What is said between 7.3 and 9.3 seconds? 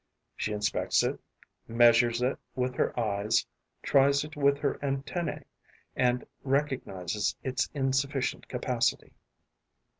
its insufficient capacity.